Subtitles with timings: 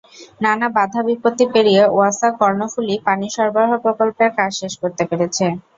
[0.41, 5.45] নানা বাধাবিপত্তি পেরিয়ে ওয়াসা কর্ণফুলী পানি সরবরাহ প্রকল্পের কাজ শেষ করতে পেরেছে।